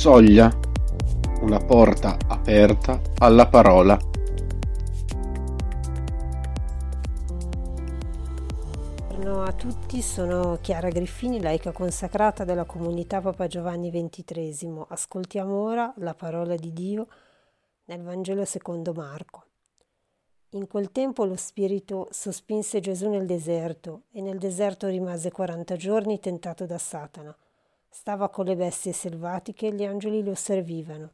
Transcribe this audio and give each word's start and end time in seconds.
Soglia, 0.00 0.50
una 1.42 1.58
porta 1.58 2.16
aperta 2.26 3.02
alla 3.18 3.46
parola. 3.46 3.98
Buongiorno 9.08 9.42
a 9.42 9.52
tutti, 9.52 10.00
sono 10.00 10.56
Chiara 10.62 10.88
Griffini, 10.88 11.42
laica 11.42 11.72
consacrata 11.72 12.44
della 12.44 12.64
comunità 12.64 13.20
Papa 13.20 13.46
Giovanni 13.46 13.90
XXIII. 13.90 14.86
Ascoltiamo 14.88 15.54
ora 15.54 15.92
la 15.98 16.14
parola 16.14 16.54
di 16.54 16.72
Dio 16.72 17.06
nel 17.84 18.00
Vangelo 18.00 18.46
secondo 18.46 18.94
Marco. 18.94 19.44
In 20.52 20.66
quel 20.66 20.92
tempo 20.92 21.26
lo 21.26 21.36
Spirito 21.36 22.08
sospinse 22.10 22.80
Gesù 22.80 23.10
nel 23.10 23.26
deserto 23.26 24.04
e 24.12 24.22
nel 24.22 24.38
deserto 24.38 24.86
rimase 24.86 25.30
40 25.30 25.76
giorni 25.76 26.18
tentato 26.18 26.64
da 26.64 26.78
Satana. 26.78 27.36
Stava 27.92 28.28
con 28.28 28.44
le 28.44 28.54
bestie 28.54 28.92
selvatiche 28.92 29.66
e 29.66 29.74
gli 29.74 29.84
angeli 29.84 30.22
lo 30.22 30.36
servivano. 30.36 31.12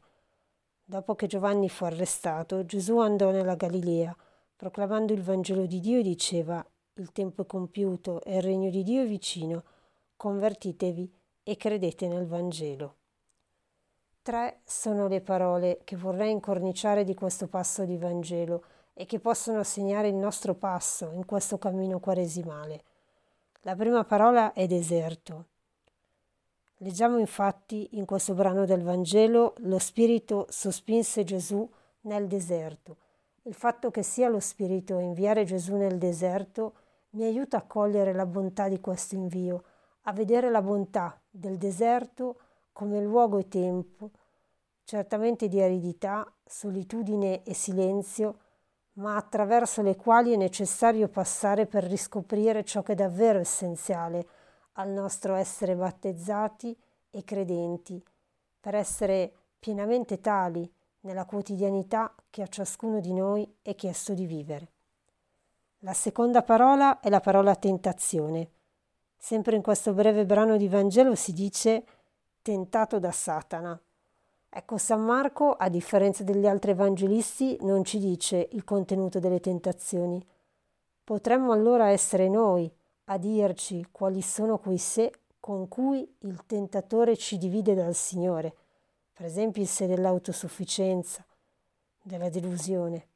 Dopo 0.83 1.15
che 1.15 1.25
Giovanni 1.25 1.69
fu 1.69 1.85
arrestato, 1.85 2.65
Gesù 2.65 2.99
andò 2.99 3.31
nella 3.31 3.55
Galilea, 3.55 4.15
proclamando 4.55 5.11
il 5.11 5.23
Vangelo 5.23 5.65
di 5.65 5.79
Dio 5.79 5.99
e 5.99 6.03
diceva, 6.03 6.63
il 6.93 7.11
tempo 7.11 7.41
è 7.41 7.45
compiuto 7.47 8.21
e 8.21 8.37
il 8.37 8.43
regno 8.43 8.69
di 8.69 8.83
Dio 8.83 9.01
è 9.01 9.07
vicino, 9.07 9.63
convertitevi 10.15 11.11
e 11.43 11.57
credete 11.57 12.07
nel 12.07 12.27
Vangelo. 12.27 12.95
Tre 14.21 14.61
sono 14.63 15.07
le 15.07 15.21
parole 15.21 15.81
che 15.83 15.95
vorrei 15.95 16.31
incorniciare 16.31 17.03
di 17.03 17.15
questo 17.15 17.47
passo 17.47 17.85
di 17.85 17.97
Vangelo 17.97 18.63
e 18.93 19.05
che 19.05 19.19
possono 19.19 19.63
segnare 19.63 20.09
il 20.09 20.15
nostro 20.15 20.53
passo 20.53 21.09
in 21.11 21.25
questo 21.25 21.57
cammino 21.57 21.99
quaresimale. 21.99 22.83
La 23.61 23.75
prima 23.75 24.03
parola 24.03 24.53
è 24.53 24.67
deserto. 24.67 25.47
Leggiamo 26.81 27.17
infatti 27.17 27.89
in 27.93 28.05
questo 28.05 28.35
brano 28.35 28.65
del 28.65 28.83
Vangelo 28.83 29.55
lo 29.61 29.79
Spirito 29.79 30.45
sospinse 30.47 31.23
Gesù 31.23 31.67
nel 32.01 32.27
deserto. 32.27 32.97
Il 33.43 33.55
fatto 33.55 33.89
che 33.89 34.03
sia 34.03 34.29
lo 34.29 34.39
Spirito 34.39 34.97
a 34.97 35.01
inviare 35.01 35.43
Gesù 35.43 35.75
nel 35.75 35.97
deserto 35.97 36.73
mi 37.11 37.23
aiuta 37.23 37.57
a 37.57 37.63
cogliere 37.63 38.13
la 38.13 38.27
bontà 38.27 38.67
di 38.67 38.79
questo 38.79 39.15
invio, 39.15 39.63
a 40.01 40.13
vedere 40.13 40.51
la 40.51 40.61
bontà 40.61 41.19
del 41.27 41.57
deserto 41.57 42.37
come 42.71 43.01
luogo 43.01 43.39
e 43.39 43.47
tempo, 43.47 44.11
certamente 44.83 45.47
di 45.47 45.59
aridità, 45.59 46.31
solitudine 46.45 47.41
e 47.41 47.55
silenzio, 47.55 48.37
ma 48.93 49.15
attraverso 49.15 49.81
le 49.81 49.95
quali 49.95 50.31
è 50.31 50.35
necessario 50.35 51.07
passare 51.07 51.65
per 51.65 51.85
riscoprire 51.85 52.63
ciò 52.63 52.83
che 52.83 52.91
è 52.91 52.95
davvero 52.95 53.39
essenziale 53.39 54.27
al 54.79 54.89
nostro 54.89 55.35
essere 55.35 55.75
battezzati 55.75 56.75
e 57.09 57.23
credenti, 57.23 58.03
per 58.59 58.75
essere 58.75 59.31
pienamente 59.59 60.19
tali 60.19 60.69
nella 61.01 61.25
quotidianità 61.25 62.13
che 62.29 62.41
a 62.41 62.47
ciascuno 62.47 62.99
di 62.99 63.13
noi 63.13 63.49
è 63.61 63.75
chiesto 63.75 64.13
di 64.13 64.25
vivere. 64.25 64.71
La 65.79 65.93
seconda 65.93 66.43
parola 66.43 66.99
è 66.99 67.09
la 67.09 67.19
parola 67.19 67.55
tentazione. 67.55 68.49
Sempre 69.15 69.55
in 69.55 69.61
questo 69.61 69.93
breve 69.93 70.25
brano 70.25 70.57
di 70.57 70.67
Vangelo 70.67 71.15
si 71.15 71.33
dice 71.33 71.85
tentato 72.41 72.99
da 72.99 73.11
Satana. 73.11 73.79
Ecco, 74.49 74.77
San 74.77 75.01
Marco, 75.01 75.53
a 75.53 75.69
differenza 75.69 76.23
degli 76.23 76.47
altri 76.47 76.71
evangelisti, 76.71 77.57
non 77.61 77.83
ci 77.83 77.99
dice 77.99 78.47
il 78.51 78.63
contenuto 78.63 79.19
delle 79.19 79.39
tentazioni. 79.39 80.23
Potremmo 81.03 81.51
allora 81.51 81.89
essere 81.89 82.27
noi 82.27 82.71
a 83.09 83.17
dirci 83.17 83.85
quali 83.91 84.21
sono 84.21 84.57
quei 84.57 84.77
sé 84.77 85.11
con 85.39 85.67
cui 85.67 86.07
il 86.19 86.45
tentatore 86.45 87.15
ci 87.15 87.37
divide 87.37 87.73
dal 87.73 87.95
Signore, 87.95 88.53
per 89.13 89.25
esempio 89.25 89.61
il 89.61 89.67
sé 89.67 89.87
dell'autosufficienza, 89.87 91.25
della 92.01 92.29
delusione, 92.29 93.07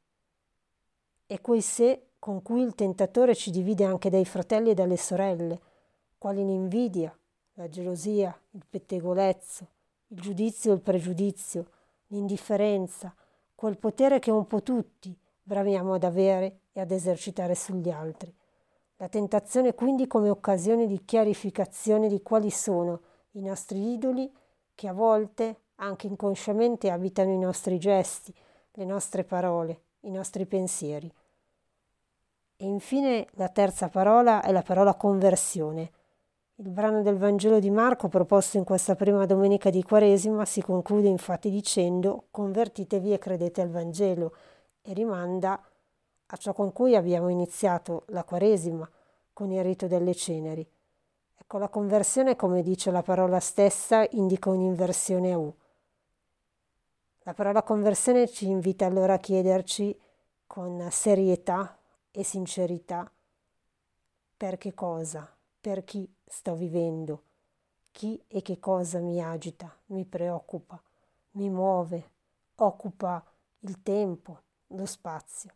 e 1.26 1.40
quei 1.40 1.60
sé 1.60 2.06
con 2.18 2.40
cui 2.42 2.62
il 2.62 2.74
tentatore 2.74 3.34
ci 3.34 3.50
divide 3.50 3.84
anche 3.84 4.08
dai 4.08 4.24
fratelli 4.24 4.70
e 4.70 4.74
dalle 4.74 4.96
sorelle, 4.96 5.60
quali 6.16 6.44
l'invidia, 6.44 7.14
la 7.54 7.68
gelosia, 7.68 8.34
il 8.52 8.64
pettegolezzo, 8.68 9.66
il 10.08 10.20
giudizio 10.20 10.70
e 10.70 10.74
il 10.74 10.80
pregiudizio, 10.80 11.66
l'indifferenza, 12.08 13.14
quel 13.54 13.76
potere 13.76 14.18
che 14.20 14.30
un 14.30 14.46
po' 14.46 14.62
tutti 14.62 15.16
bramiamo 15.42 15.94
ad 15.94 16.04
avere 16.04 16.60
e 16.72 16.80
ad 16.80 16.90
esercitare 16.90 17.54
sugli 17.54 17.90
altri. 17.90 18.34
La 19.02 19.08
tentazione 19.08 19.74
quindi 19.74 20.06
come 20.06 20.30
occasione 20.30 20.86
di 20.86 21.04
chiarificazione 21.04 22.06
di 22.06 22.22
quali 22.22 22.50
sono 22.50 23.00
i 23.32 23.42
nostri 23.42 23.94
idoli 23.94 24.32
che 24.76 24.86
a 24.86 24.92
volte, 24.92 25.62
anche 25.76 26.06
inconsciamente, 26.06 26.88
abitano 26.88 27.32
i 27.32 27.38
nostri 27.38 27.80
gesti, 27.80 28.32
le 28.74 28.84
nostre 28.84 29.24
parole, 29.24 29.80
i 30.02 30.10
nostri 30.12 30.46
pensieri. 30.46 31.12
E 32.56 32.64
infine 32.64 33.26
la 33.32 33.48
terza 33.48 33.88
parola 33.88 34.40
è 34.40 34.52
la 34.52 34.62
parola 34.62 34.94
conversione. 34.94 35.90
Il 36.54 36.70
brano 36.70 37.02
del 37.02 37.16
Vangelo 37.16 37.58
di 37.58 37.70
Marco 37.70 38.06
proposto 38.06 38.56
in 38.56 38.62
questa 38.62 38.94
prima 38.94 39.26
domenica 39.26 39.68
di 39.68 39.82
Quaresima 39.82 40.44
si 40.44 40.62
conclude 40.62 41.08
infatti 41.08 41.50
dicendo 41.50 42.26
convertitevi 42.30 43.12
e 43.12 43.18
credete 43.18 43.62
al 43.62 43.70
Vangelo 43.70 44.32
e 44.80 44.92
rimanda 44.92 45.60
a 46.32 46.36
ciò 46.36 46.54
con 46.54 46.72
cui 46.72 46.96
abbiamo 46.96 47.28
iniziato 47.28 48.04
la 48.08 48.24
Quaresima, 48.24 48.88
con 49.32 49.50
il 49.50 49.62
rito 49.62 49.86
delle 49.86 50.14
ceneri. 50.14 50.66
Ecco, 51.38 51.58
la 51.58 51.68
conversione, 51.68 52.36
come 52.36 52.62
dice 52.62 52.90
la 52.90 53.02
parola 53.02 53.38
stessa, 53.38 54.06
indica 54.12 54.48
un'inversione 54.48 55.32
a 55.32 55.38
U. 55.38 55.54
La 57.24 57.34
parola 57.34 57.62
conversione 57.62 58.28
ci 58.28 58.48
invita 58.48 58.86
allora 58.86 59.14
a 59.14 59.18
chiederci 59.18 59.98
con 60.46 60.88
serietà 60.90 61.78
e 62.10 62.24
sincerità 62.24 63.10
per 64.36 64.56
che 64.56 64.72
cosa, 64.74 65.30
per 65.60 65.84
chi 65.84 66.10
sto 66.24 66.54
vivendo, 66.54 67.22
chi 67.90 68.22
e 68.26 68.40
che 68.40 68.58
cosa 68.58 69.00
mi 69.00 69.22
agita, 69.22 69.74
mi 69.86 70.04
preoccupa, 70.04 70.82
mi 71.32 71.50
muove, 71.50 72.10
occupa 72.56 73.22
il 73.60 73.82
tempo, 73.82 74.40
lo 74.68 74.86
spazio. 74.86 75.52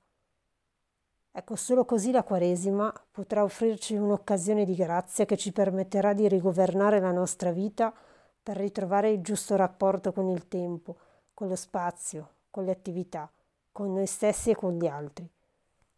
Ecco, 1.39 1.55
solo 1.55 1.85
così 1.85 2.13
la 2.13 2.23
Quaresima 2.23 2.91
potrà 3.11 3.43
offrirci 3.43 3.95
un'occasione 3.95 4.65
di 4.65 4.75
grazia 4.75 5.27
che 5.27 5.37
ci 5.37 5.53
permetterà 5.53 6.15
di 6.15 6.27
rigovernare 6.29 6.99
la 6.99 7.11
nostra 7.11 7.53
vita 7.53 7.93
per 8.43 8.57
ritrovare 8.57 9.11
il 9.11 9.21
giusto 9.21 9.55
rapporto 9.55 10.13
con 10.13 10.31
il 10.31 10.49
tempo, 10.49 10.97
con 11.35 11.49
lo 11.49 11.55
spazio, 11.55 12.31
con 12.51 12.65
le 12.65 12.71
attività, 12.71 13.31
con 13.71 13.93
noi 13.93 14.07
stessi 14.07 14.49
e 14.49 14.55
con 14.55 14.79
gli 14.79 14.87
altri. 14.87 15.29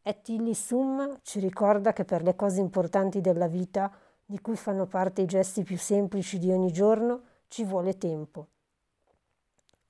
Et 0.02 0.28
illi 0.28 0.56
sum 0.56 1.20
ci 1.22 1.38
ricorda 1.38 1.92
che 1.92 2.04
per 2.04 2.24
le 2.24 2.34
cose 2.34 2.58
importanti 2.58 3.20
della 3.20 3.46
vita, 3.46 3.92
di 4.24 4.40
cui 4.40 4.56
fanno 4.56 4.86
parte 4.86 5.22
i 5.22 5.26
gesti 5.26 5.62
più 5.62 5.78
semplici 5.78 6.40
di 6.40 6.50
ogni 6.50 6.72
giorno, 6.72 7.20
ci 7.46 7.62
vuole 7.62 7.96
tempo. 7.96 8.48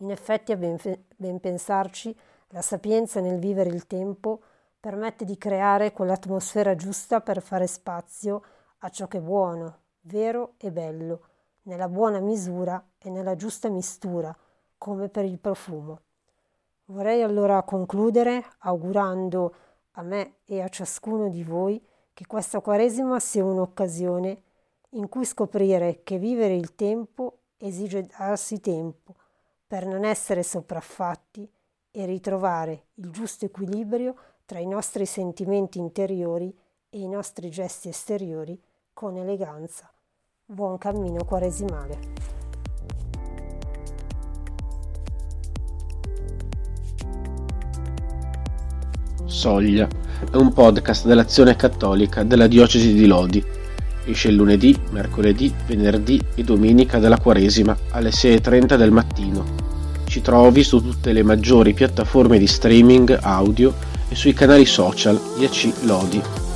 In 0.01 0.11
effetti, 0.11 0.53
a 0.53 0.57
ben, 0.57 0.77
ben 1.17 1.41
pensarci, 1.41 2.15
la 2.49 2.61
sapienza 2.61 3.21
nel 3.21 3.39
vivere 3.39 3.71
il 3.71 3.87
tempo 3.87 4.43
permette 4.81 5.25
di 5.25 5.37
creare 5.37 5.93
quell'atmosfera 5.93 6.75
giusta 6.75 7.21
per 7.21 7.43
fare 7.43 7.66
spazio 7.66 8.43
a 8.78 8.89
ciò 8.91 9.09
che 9.09 9.19
è 9.19 9.21
buono, 9.21 9.78
vero 10.03 10.55
e 10.56 10.71
bello, 10.71 11.27
nella 11.62 11.89
buona 11.89 12.21
misura 12.21 12.83
e 12.99 13.11
nella 13.11 13.34
giusta 13.34 13.69
mistura, 13.69 14.34
come 14.78 15.09
per 15.09 15.25
il 15.25 15.38
profumo. 15.38 16.00
Vorrei 16.87 17.22
allora 17.22 17.62
concludere 17.65 18.44
augurando 18.61 19.55
a 19.93 20.03
me 20.03 20.37
e 20.44 20.62
a 20.62 20.69
ciascuno 20.69 21.28
di 21.28 21.43
voi 21.43 21.84
che 22.15 22.27
questa 22.27 22.61
Quaresima 22.61 23.20
sia 23.20 23.44
un'occasione 23.44 24.43
in 24.91 25.08
cui 25.08 25.25
scoprire 25.25 26.03
che 26.03 26.19
vivere 26.19 26.55
il 26.55 26.75
tempo 26.75 27.41
esige 27.58 28.06
darsi 28.06 28.61
tempo 28.61 29.14
per 29.67 29.85
non 29.85 30.05
essere 30.05 30.43
sopraffatti 30.43 31.50
e 31.90 32.06
ritrovare 32.06 32.87
il 32.94 33.11
giusto 33.11 33.44
equilibrio 33.44 34.14
tra 34.44 34.58
i 34.58 34.67
nostri 34.67 35.06
sentimenti 35.06 35.79
interiori 35.79 36.55
e 36.90 36.99
i 37.00 37.08
nostri 37.08 37.50
gesti 37.50 37.88
esteriori 37.88 38.58
con 38.93 39.17
eleganza. 39.17 39.90
Buon 40.44 40.79
cammino 40.79 41.25
quaresimale. 41.25 41.99
Soglia 49.26 49.87
è 50.31 50.37
un 50.37 50.52
podcast 50.52 51.06
dell'Azione 51.06 51.55
Cattolica 51.55 52.25
della 52.25 52.46
Diocesi 52.46 52.94
di 52.94 53.06
Lodi. 53.06 53.44
Esce 54.05 54.31
lunedì, 54.31 54.76
mercoledì, 54.91 55.55
venerdì 55.67 56.20
e 56.34 56.43
domenica 56.43 56.99
della 56.99 57.20
Quaresima 57.20 57.76
alle 57.91 58.08
6.30 58.08 58.76
del 58.76 58.91
mattino. 58.91 59.68
Ci 60.08 60.22
trovi 60.22 60.64
su 60.64 60.81
tutte 60.81 61.12
le 61.12 61.22
maggiori 61.22 61.75
piattaforme 61.75 62.38
di 62.38 62.46
streaming 62.46 63.19
audio 63.20 63.75
e 64.08 64.14
sui 64.14 64.32
canali 64.32 64.64
social 64.64 65.20
10 65.37 65.75
Lodi. 65.82 66.48